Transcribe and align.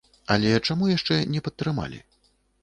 Але 0.35 0.53
чаму 0.67 0.87
яшчэ 0.91 1.19
не 1.35 1.43
падтрымалі? 1.49 2.01